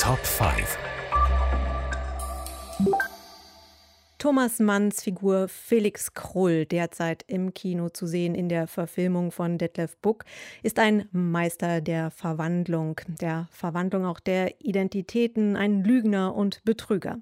Top 0.00 0.24
5 0.24 0.78
Thomas 4.20 4.58
Manns 4.58 5.02
Figur 5.02 5.48
Felix 5.48 6.12
Krull, 6.12 6.66
derzeit 6.66 7.24
im 7.26 7.54
Kino 7.54 7.88
zu 7.88 8.06
sehen 8.06 8.34
in 8.34 8.50
der 8.50 8.66
Verfilmung 8.66 9.32
von 9.32 9.56
Detlef 9.56 9.96
Buck, 9.96 10.26
ist 10.62 10.78
ein 10.78 11.08
Meister 11.10 11.80
der 11.80 12.10
Verwandlung, 12.10 13.00
der 13.18 13.48
Verwandlung 13.50 14.04
auch 14.04 14.20
der 14.20 14.60
Identitäten, 14.60 15.56
ein 15.56 15.84
Lügner 15.84 16.34
und 16.34 16.62
Betrüger. 16.66 17.18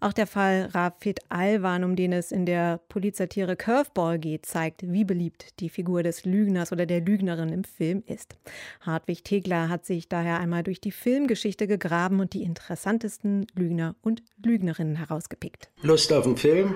Auch 0.00 0.12
der 0.12 0.28
Fall 0.28 0.68
Rafid 0.72 1.18
Alwan, 1.28 1.82
um 1.82 1.96
den 1.96 2.12
es 2.12 2.30
in 2.30 2.46
der 2.46 2.78
Polizatire 2.88 3.56
Curveball 3.56 4.20
geht, 4.20 4.46
zeigt, 4.46 4.82
wie 4.86 5.04
beliebt 5.04 5.58
die 5.58 5.68
Figur 5.68 6.04
des 6.04 6.24
Lügners 6.24 6.70
oder 6.70 6.86
der 6.86 7.00
Lügnerin 7.00 7.48
im 7.48 7.64
Film 7.64 8.04
ist. 8.06 8.36
Hartwig 8.80 9.24
Tegler 9.24 9.68
hat 9.68 9.84
sich 9.84 10.08
daher 10.08 10.38
einmal 10.38 10.62
durch 10.62 10.80
die 10.80 10.92
Filmgeschichte 10.92 11.66
gegraben 11.66 12.20
und 12.20 12.32
die 12.32 12.44
interessantesten 12.44 13.48
Lügner 13.56 13.96
und 14.00 14.22
Lügnerinnen 14.44 14.94
herausgepickt. 14.94 15.68
Lust 15.82 16.12
auf 16.12 16.27
einen 16.28 16.36
Film? 16.36 16.74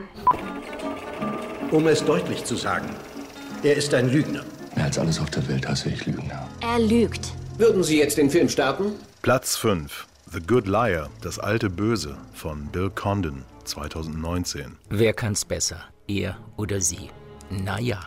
Um 1.70 1.86
es 1.86 2.04
deutlich 2.04 2.44
zu 2.44 2.56
sagen, 2.56 2.88
er 3.62 3.76
ist 3.76 3.92
ein 3.94 4.10
Lügner. 4.10 4.44
Mehr 4.74 4.86
als 4.86 4.98
alles 4.98 5.20
auf 5.20 5.30
der 5.30 5.46
Welt 5.48 5.68
hasse 5.68 5.90
ich 5.90 6.06
Lügner. 6.06 6.48
Er 6.60 6.78
lügt. 6.78 7.32
Würden 7.58 7.82
Sie 7.82 7.98
jetzt 7.98 8.16
den 8.16 8.30
Film 8.30 8.48
starten? 8.48 8.92
Platz 9.20 9.56
5. 9.56 10.06
The 10.32 10.40
Good 10.40 10.66
Liar, 10.66 11.10
das 11.20 11.38
alte 11.38 11.68
Böse 11.68 12.16
von 12.32 12.66
Bill 12.68 12.90
Condon 12.90 13.44
2019. 13.64 14.78
Wer 14.88 15.12
kann's 15.12 15.44
besser, 15.44 15.80
er 16.08 16.38
oder 16.56 16.80
sie? 16.80 17.10
Naja. 17.50 18.00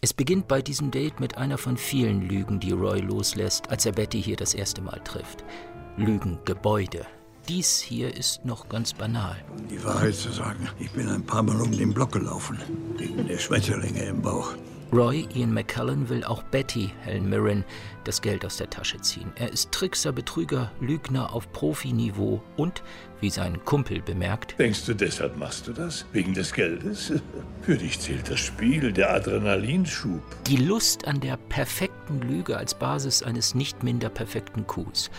Es 0.00 0.14
beginnt 0.14 0.48
bei 0.48 0.62
diesem 0.62 0.90
Date 0.90 1.20
mit 1.20 1.36
einer 1.36 1.58
von 1.58 1.76
vielen 1.76 2.22
Lügen, 2.22 2.58
die 2.58 2.72
Roy 2.72 3.00
loslässt, 3.00 3.70
als 3.70 3.84
er 3.84 3.92
Betty 3.92 4.22
hier 4.22 4.36
das 4.36 4.54
erste 4.54 4.80
Mal 4.80 5.00
trifft. 5.04 5.44
Lügengebäude. 5.98 7.04
Dies 7.50 7.80
hier 7.80 8.16
ist 8.16 8.44
noch 8.44 8.68
ganz 8.68 8.94
banal. 8.94 9.36
Um 9.58 9.66
die 9.66 9.82
Wahrheit 9.82 10.14
zu 10.14 10.30
sagen, 10.30 10.68
ich 10.78 10.88
bin 10.92 11.08
ein 11.08 11.26
paar 11.26 11.42
Mal 11.42 11.60
um 11.60 11.72
den 11.72 11.92
Block 11.92 12.12
gelaufen, 12.12 12.56
wegen 12.96 13.26
der 13.26 13.38
Schmetterlinge 13.38 14.04
im 14.04 14.22
Bauch. 14.22 14.54
Roy 14.92 15.26
Ian 15.34 15.52
McKellen 15.52 16.08
will 16.08 16.22
auch 16.22 16.44
Betty, 16.44 16.92
Helen 17.02 17.28
Mirren, 17.28 17.64
das 18.04 18.22
Geld 18.22 18.44
aus 18.46 18.58
der 18.58 18.70
Tasche 18.70 19.00
ziehen. 19.00 19.32
Er 19.34 19.52
ist 19.52 19.72
Trickser, 19.72 20.12
Betrüger, 20.12 20.70
Lügner 20.80 21.34
auf 21.34 21.50
Profiniveau 21.50 22.40
und, 22.56 22.84
wie 23.20 23.30
sein 23.30 23.64
Kumpel 23.64 24.00
bemerkt, 24.00 24.54
Denkst 24.60 24.86
du, 24.86 24.94
deshalb 24.94 25.36
machst 25.36 25.66
du 25.66 25.72
das? 25.72 26.06
Wegen 26.12 26.34
des 26.34 26.52
Geldes? 26.52 27.14
Für 27.62 27.76
dich 27.76 27.98
zählt 27.98 28.30
das 28.30 28.38
Spiel, 28.38 28.92
der 28.92 29.12
Adrenalinschub. 29.12 30.22
die 30.46 30.56
Lust 30.56 31.08
an 31.08 31.18
der 31.18 31.36
perfekten 31.36 32.20
Lüge 32.20 32.56
als 32.56 32.74
Basis 32.74 33.24
eines 33.24 33.56
nicht 33.56 33.82
minder 33.82 34.08
perfekten 34.08 34.68
Coups. 34.68 35.10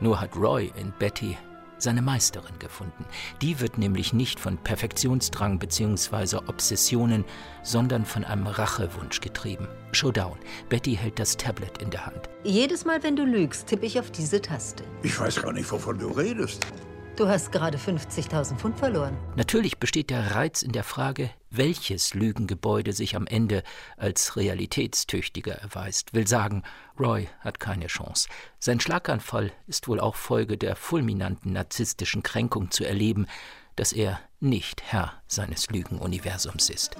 Nur 0.00 0.20
hat 0.20 0.34
Roy 0.34 0.72
in 0.76 0.92
Betty 0.98 1.36
seine 1.78 2.02
Meisterin 2.02 2.58
gefunden. 2.58 3.04
Die 3.42 3.60
wird 3.60 3.78
nämlich 3.78 4.12
nicht 4.12 4.40
von 4.40 4.58
Perfektionsdrang 4.58 5.58
bzw. 5.58 6.36
Obsessionen, 6.46 7.24
sondern 7.62 8.04
von 8.04 8.24
einem 8.24 8.46
Rachewunsch 8.46 9.20
getrieben. 9.20 9.68
Showdown. 9.92 10.38
Betty 10.68 10.96
hält 10.96 11.18
das 11.18 11.36
Tablet 11.36 11.78
in 11.78 11.90
der 11.90 12.06
Hand. 12.06 12.28
Jedes 12.44 12.84
Mal, 12.84 13.02
wenn 13.02 13.16
du 13.16 13.24
lügst, 13.24 13.66
tippe 13.66 13.86
ich 13.86 13.98
auf 13.98 14.10
diese 14.10 14.40
Taste. 14.40 14.84
Ich 15.02 15.18
weiß 15.18 15.42
gar 15.42 15.52
nicht, 15.52 15.70
wovon 15.70 15.98
du 15.98 16.08
redest. 16.08 16.66
Du 17.16 17.26
hast 17.26 17.50
gerade 17.50 17.78
50.000 17.78 18.56
Pfund 18.56 18.78
verloren. 18.78 19.16
Natürlich 19.36 19.78
besteht 19.78 20.10
der 20.10 20.34
Reiz 20.34 20.60
in 20.62 20.72
der 20.72 20.84
Frage, 20.84 21.30
welches 21.56 22.14
Lügengebäude 22.14 22.92
sich 22.92 23.16
am 23.16 23.26
Ende 23.26 23.62
als 23.96 24.36
realitätstüchtiger 24.36 25.54
erweist. 25.54 26.14
Will 26.14 26.26
sagen, 26.26 26.62
Roy 26.98 27.28
hat 27.40 27.60
keine 27.60 27.86
Chance. 27.86 28.28
Sein 28.58 28.80
Schlaganfall 28.80 29.52
ist 29.66 29.88
wohl 29.88 30.00
auch 30.00 30.16
Folge 30.16 30.56
der 30.56 30.76
fulminanten 30.76 31.52
narzisstischen 31.52 32.22
Kränkung 32.22 32.70
zu 32.70 32.84
erleben, 32.84 33.26
dass 33.76 33.92
er 33.92 34.20
nicht 34.40 34.82
Herr 34.82 35.12
seines 35.26 35.70
Lügenuniversums 35.70 36.70
ist. 36.70 36.96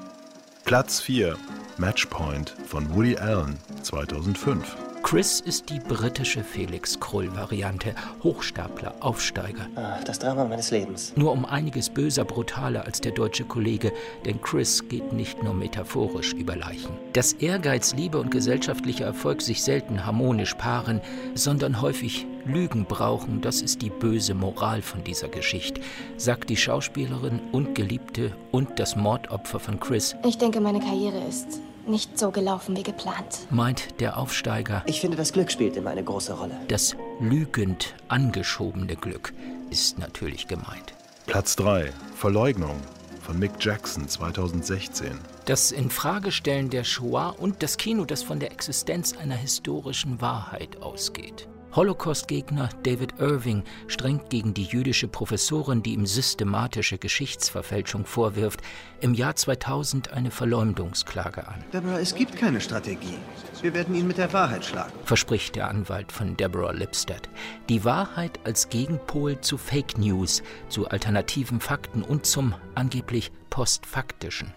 Platz 0.64 1.00
4. 1.00 1.36
Matchpoint 1.78 2.50
von 2.66 2.92
Woody 2.94 3.16
Allen 3.16 3.58
2005. 3.82 4.85
Chris 5.06 5.38
ist 5.38 5.70
die 5.70 5.78
britische 5.78 6.42
Felix 6.42 6.98
Krull-Variante. 6.98 7.94
Hochstapler, 8.24 8.92
Aufsteiger. 8.98 9.68
Ah, 9.76 10.00
das 10.04 10.18
Drama 10.18 10.44
meines 10.44 10.72
Lebens. 10.72 11.12
Nur 11.14 11.30
um 11.30 11.44
einiges 11.44 11.90
böser, 11.90 12.24
brutaler 12.24 12.86
als 12.86 13.02
der 13.02 13.12
deutsche 13.12 13.44
Kollege, 13.44 13.92
denn 14.24 14.40
Chris 14.42 14.88
geht 14.88 15.12
nicht 15.12 15.44
nur 15.44 15.54
metaphorisch 15.54 16.32
über 16.32 16.56
Leichen. 16.56 16.90
Dass 17.12 17.34
Ehrgeiz, 17.34 17.94
Liebe 17.94 18.18
und 18.18 18.32
gesellschaftlicher 18.32 19.04
Erfolg 19.04 19.42
sich 19.42 19.62
selten 19.62 20.04
harmonisch 20.04 20.54
paaren, 20.54 21.00
sondern 21.36 21.80
häufig 21.80 22.26
Lügen 22.46 22.84
brauchen, 22.84 23.40
das 23.40 23.60
ist 23.60 23.82
die 23.82 23.90
böse 23.90 24.34
Moral 24.34 24.80
von 24.82 25.02
dieser 25.04 25.28
Geschichte, 25.28 25.80
sagt 26.16 26.48
die 26.48 26.56
Schauspielerin 26.56 27.40
und 27.52 27.74
Geliebte 27.74 28.32
und 28.52 28.78
das 28.78 28.96
Mordopfer 28.96 29.58
von 29.60 29.80
Chris, 29.80 30.14
Ich 30.24 30.38
denke, 30.38 30.60
meine 30.60 30.80
Karriere 30.80 31.18
ist 31.28 31.60
nicht 31.86 32.18
so 32.18 32.30
gelaufen 32.30 32.76
wie 32.76 32.82
geplant. 32.82 33.46
meint 33.50 34.00
der 34.00 34.16
Aufsteiger. 34.16 34.82
Ich 34.86 35.00
finde, 35.00 35.16
das 35.16 35.32
Glück 35.32 35.50
spielt 35.52 35.76
immer 35.76 35.90
eine 35.90 36.02
große 36.04 36.32
Rolle. 36.34 36.56
Das 36.68 36.96
lügend 37.20 37.94
angeschobene 38.08 38.96
Glück 38.96 39.32
ist 39.70 39.98
natürlich 39.98 40.48
gemeint. 40.48 40.94
Platz 41.26 41.56
3. 41.56 41.92
Verleugnung 42.14 42.76
von 43.22 43.38
Mick 43.38 43.52
Jackson 43.60 44.08
2016. 44.08 45.18
Das 45.46 45.72
Infragestellen 45.72 46.70
der 46.70 46.84
Shoah 46.84 47.34
und 47.38 47.62
das 47.62 47.76
Kino, 47.76 48.04
das 48.04 48.22
von 48.22 48.38
der 48.38 48.52
Existenz 48.52 49.16
einer 49.16 49.34
historischen 49.36 50.20
Wahrheit 50.20 50.80
ausgeht. 50.82 51.48
Holocaust-Gegner 51.76 52.70
David 52.84 53.20
Irving 53.20 53.62
strengt 53.86 54.30
gegen 54.30 54.54
die 54.54 54.64
jüdische 54.64 55.08
Professorin, 55.08 55.82
die 55.82 55.92
ihm 55.92 56.06
systematische 56.06 56.96
Geschichtsverfälschung 56.96 58.06
vorwirft, 58.06 58.62
im 59.02 59.12
Jahr 59.12 59.36
2000 59.36 60.10
eine 60.14 60.30
Verleumdungsklage 60.30 61.46
an. 61.46 61.62
Deborah, 61.74 62.00
es 62.00 62.14
gibt 62.14 62.34
keine 62.36 62.62
Strategie. 62.62 63.18
Wir 63.60 63.74
werden 63.74 63.94
ihn 63.94 64.06
mit 64.06 64.16
der 64.16 64.32
Wahrheit 64.32 64.64
schlagen. 64.64 64.92
verspricht 65.04 65.54
der 65.54 65.68
Anwalt 65.68 66.12
von 66.12 66.34
Deborah 66.34 66.72
Lipstadt. 66.72 67.28
Die 67.68 67.84
Wahrheit 67.84 68.40
als 68.44 68.70
Gegenpol 68.70 69.42
zu 69.42 69.58
Fake 69.58 69.98
News, 69.98 70.42
zu 70.70 70.88
alternativen 70.88 71.60
Fakten 71.60 72.02
und 72.02 72.24
zum 72.24 72.54
angeblich 72.74 73.32
postfaktischen. 73.50 74.54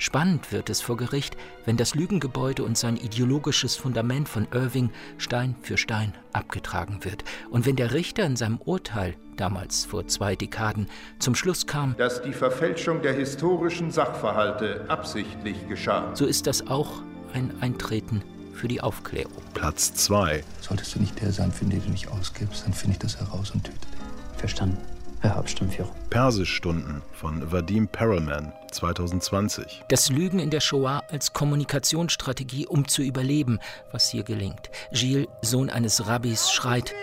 Spannend 0.00 0.50
wird 0.50 0.70
es 0.70 0.80
vor 0.80 0.96
Gericht, 0.96 1.36
wenn 1.66 1.76
das 1.76 1.94
Lügengebäude 1.94 2.64
und 2.64 2.78
sein 2.78 2.96
ideologisches 2.96 3.76
Fundament 3.76 4.30
von 4.30 4.48
Irving 4.50 4.88
Stein 5.18 5.54
für 5.60 5.76
Stein 5.76 6.14
abgetragen 6.32 7.04
wird 7.04 7.22
und 7.50 7.66
wenn 7.66 7.76
der 7.76 7.92
Richter 7.92 8.24
in 8.24 8.34
seinem 8.34 8.56
Urteil, 8.56 9.14
damals 9.36 9.84
vor 9.84 10.06
zwei 10.06 10.36
Dekaden, 10.36 10.88
zum 11.18 11.34
Schluss 11.34 11.66
kam, 11.66 11.94
dass 11.98 12.22
die 12.22 12.32
Verfälschung 12.32 13.02
der 13.02 13.12
historischen 13.12 13.90
Sachverhalte 13.90 14.86
absichtlich 14.88 15.68
geschah. 15.68 16.16
so 16.16 16.24
ist 16.24 16.46
das 16.46 16.66
auch 16.66 17.02
ein 17.34 17.52
Eintreten 17.60 18.22
für 18.54 18.68
die 18.68 18.80
Aufklärung. 18.80 19.42
Platz 19.52 19.92
2. 19.92 20.42
Solltest 20.62 20.94
du 20.94 21.00
nicht 21.00 21.20
der 21.20 21.30
sein, 21.30 21.52
für 21.52 21.66
den 21.66 21.84
du 21.84 21.90
dich 21.90 22.08
ausgibst, 22.08 22.64
dann 22.64 22.72
finde 22.72 22.94
ich 22.94 23.00
das 23.00 23.20
heraus 23.20 23.50
und 23.50 23.64
töte 23.64 23.78
dich. 23.78 24.38
Verstanden. 24.38 24.78
Herr 25.20 25.36
Hauptsturmführer. 25.36 25.90
Persischstunden 26.08 27.02
von 27.12 27.52
Vadim 27.52 27.88
Perelman 27.88 28.52
2020. 28.70 29.84
Das 29.88 30.08
Lügen 30.08 30.38
in 30.38 30.48
der 30.48 30.60
Shoah 30.60 31.02
als 31.10 31.34
Kommunikationsstrategie, 31.34 32.66
um 32.66 32.88
zu 32.88 33.02
überleben, 33.02 33.60
was 33.92 34.08
hier 34.08 34.22
gelingt. 34.22 34.70
Gilles, 34.92 35.28
Sohn 35.42 35.68
eines 35.68 36.06
Rabbis, 36.06 36.50
schreit 36.50 36.94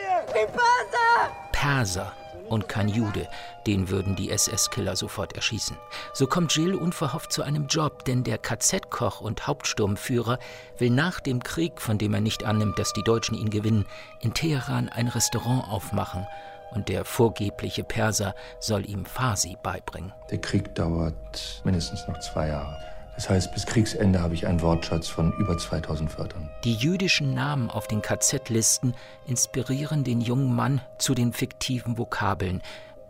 Perser 1.52 2.12
und 2.50 2.68
kein 2.68 2.88
Jude. 2.88 3.28
Den 3.68 3.90
würden 3.90 4.16
die 4.16 4.32
SS-Killer 4.32 4.96
sofort 4.96 5.34
erschießen. 5.34 5.78
So 6.14 6.26
kommt 6.26 6.54
Gilles 6.54 6.80
unverhofft 6.80 7.32
zu 7.32 7.44
einem 7.44 7.68
Job, 7.68 8.06
denn 8.06 8.24
der 8.24 8.38
KZ-Koch 8.38 9.22
und 9.22 9.46
Hauptsturmführer 9.46 10.40
will 10.80 10.90
nach 10.90 11.20
dem 11.20 11.44
Krieg, 11.44 11.82
von 11.82 11.98
dem 11.98 12.14
er 12.14 12.22
nicht 12.22 12.46
annimmt, 12.46 12.80
dass 12.80 12.94
die 12.94 13.04
Deutschen 13.04 13.36
ihn 13.36 13.50
gewinnen, 13.50 13.86
in 14.22 14.34
Teheran 14.34 14.90
ein 14.90 15.08
Restaurant 15.08 15.68
aufmachen. 15.70 16.26
Und 16.72 16.90
der 16.90 17.06
vorgebliche 17.06 17.84
Perser 17.84 18.36
soll 18.60 18.90
ihm 18.90 19.06
Farsi 19.06 19.58
beibringen. 19.62 20.14
Der 20.30 20.40
Krieg 20.40 20.76
dauert 20.76 21.62
mindestens 21.64 22.08
noch 22.08 22.20
zwei 22.20 22.50
Jahre. 22.50 22.78
Das 23.16 23.30
heißt, 23.30 23.52
bis 23.52 23.66
Kriegsende 23.66 24.22
habe 24.22 24.36
ich 24.36 24.46
einen 24.46 24.62
Wortschatz 24.62 25.08
von 25.08 25.34
über 25.40 25.58
2000 25.58 26.20
Wörtern. 26.20 26.52
Die 26.64 26.76
jüdischen 26.76 27.34
Namen 27.34 27.72
auf 27.72 27.88
den 27.88 28.04
KZ-Listen 28.04 28.94
inspirieren 29.26 30.04
den 30.04 30.22
jungen 30.22 30.54
Mann 30.56 30.82
zu 31.00 31.16
den 31.16 31.34
fiktiven 31.34 31.98
Vokabeln. 31.98 32.62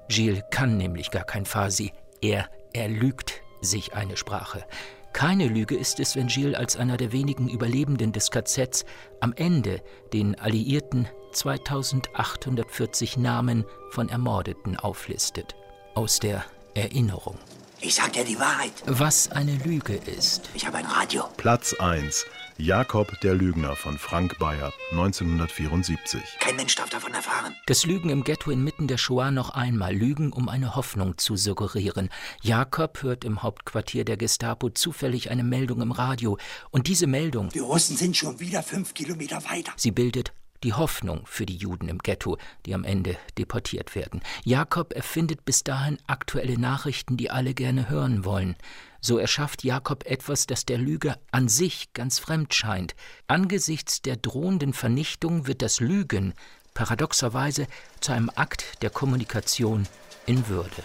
Gilles 0.07 0.43
kann 0.49 0.77
nämlich 0.77 1.11
gar 1.11 1.25
kein 1.25 1.45
Farsi. 1.45 1.91
Er 2.21 2.45
erlügt 2.71 3.41
sich 3.59 3.95
eine 3.95 4.15
Sprache. 4.15 4.63
Keine 5.11 5.47
Lüge 5.47 5.75
ist 5.75 5.99
es, 5.99 6.15
wenn 6.15 6.27
Gilles 6.27 6.55
als 6.55 6.77
einer 6.77 6.95
der 6.95 7.11
wenigen 7.11 7.49
Überlebenden 7.49 8.13
des 8.13 8.31
KZs 8.31 8.85
am 9.19 9.33
Ende 9.33 9.81
den 10.13 10.39
Alliierten 10.39 11.09
2840 11.37 13.17
Namen 13.17 13.65
von 13.91 14.09
Ermordeten 14.09 14.75
auflistet. 14.77 15.55
Aus 15.95 16.19
der 16.19 16.43
Erinnerung. 16.73 17.37
Ich 17.79 17.95
sag 17.95 18.13
dir 18.13 18.23
die 18.23 18.39
Wahrheit. 18.39 18.73
Was 18.85 19.31
eine 19.31 19.55
Lüge 19.57 19.93
ist. 19.93 20.49
Ich 20.55 20.65
habe 20.65 20.77
ein 20.77 20.85
Radio. 20.85 21.25
Platz 21.37 21.75
1. 21.75 22.25
Jakob 22.57 23.19
der 23.21 23.35
Lügner 23.35 23.75
von 23.75 23.99
Frank 23.99 24.39
Bayer, 24.39 24.73
1974. 24.91 26.19
Kein 26.39 26.55
Mensch 26.55 26.73
darf 26.73 26.89
davon 26.89 27.13
erfahren. 27.13 27.55
Das 27.67 27.85
Lügen 27.85 28.09
im 28.09 28.23
Ghetto 28.23 28.49
inmitten 28.49 28.87
der 28.87 28.97
Shoah 28.97 29.29
noch 29.29 29.51
einmal. 29.51 29.93
Lügen, 29.93 30.33
um 30.33 30.49
eine 30.49 30.75
Hoffnung 30.75 31.19
zu 31.19 31.35
suggerieren. 31.35 32.09
Jakob 32.41 33.03
hört 33.03 33.23
im 33.25 33.43
Hauptquartier 33.43 34.05
der 34.05 34.17
Gestapo 34.17 34.69
zufällig 34.69 35.29
eine 35.29 35.43
Meldung 35.43 35.81
im 35.81 35.91
Radio. 35.91 36.39
Und 36.71 36.87
diese 36.87 37.05
Meldung. 37.05 37.49
Die 37.49 37.59
Russen 37.59 37.95
sind 37.95 38.17
schon 38.17 38.39
wieder 38.39 38.63
fünf 38.63 38.95
Kilometer 38.95 39.43
weiter. 39.47 39.73
Sie 39.75 39.91
bildet 39.91 40.33
die 40.63 40.73
Hoffnung 40.73 41.21
für 41.25 41.45
die 41.45 41.55
Juden 41.55 41.89
im 41.89 41.99
Ghetto, 41.99 42.37
die 42.65 42.73
am 42.73 42.83
Ende 42.83 43.17
deportiert 43.37 43.95
werden. 43.95 44.21
Jakob 44.43 44.93
erfindet 44.93 45.45
bis 45.45 45.63
dahin 45.63 45.97
aktuelle 46.07 46.59
Nachrichten, 46.59 47.17
die 47.17 47.29
alle 47.29 47.53
gerne 47.53 47.89
hören 47.89 48.25
wollen. 48.25 48.55
So 48.99 49.17
erschafft 49.17 49.63
Jakob 49.63 50.05
etwas, 50.05 50.47
das 50.47 50.65
der 50.65 50.77
Lüge 50.77 51.17
an 51.31 51.47
sich 51.47 51.93
ganz 51.93 52.19
fremd 52.19 52.53
scheint. 52.53 52.95
Angesichts 53.27 54.01
der 54.01 54.17
drohenden 54.17 54.73
Vernichtung 54.73 55.47
wird 55.47 55.61
das 55.61 55.79
Lügen 55.79 56.33
paradoxerweise 56.73 57.67
zu 58.01 58.11
einem 58.11 58.29
Akt 58.35 58.81
der 58.81 58.89
Kommunikation 58.89 59.87
in 60.25 60.47
Würde. 60.47 60.83